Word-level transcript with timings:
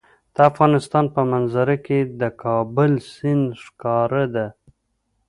د 0.35 0.37
افغانستان 0.51 1.05
په 1.15 1.21
منظره 1.31 1.75
کې 1.85 1.99
د 2.21 2.23
کابل 2.43 2.91
سیند 3.13 3.45
ښکاره 3.63 4.25
ده. 4.35 4.47